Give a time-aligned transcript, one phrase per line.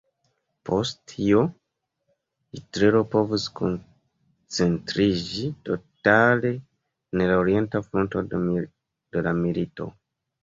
[0.67, 1.41] Post tio,
[2.55, 9.87] Hitlero povus koncentriĝi totale en la Orienta Fronto de la milito.